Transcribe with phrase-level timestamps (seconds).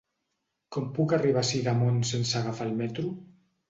[0.77, 3.19] Com puc arribar a Sidamon sense agafar el metro?